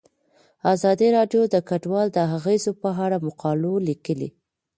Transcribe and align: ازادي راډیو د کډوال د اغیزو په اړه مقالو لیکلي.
ازادي 0.73 1.07
راډیو 1.17 1.41
د 1.49 1.55
کډوال 1.69 2.07
د 2.13 2.17
اغیزو 2.37 2.71
په 2.81 2.89
اړه 3.05 3.17
مقالو 3.27 3.73
لیکلي. 3.87 4.29